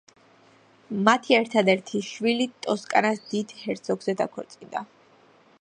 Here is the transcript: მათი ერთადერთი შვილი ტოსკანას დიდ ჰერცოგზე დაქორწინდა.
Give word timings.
მათი 1.09 1.35
ერთადერთი 1.39 2.01
შვილი 2.09 2.49
ტოსკანას 2.67 3.23
დიდ 3.35 3.57
ჰერცოგზე 3.61 4.21
დაქორწინდა. 4.23 4.87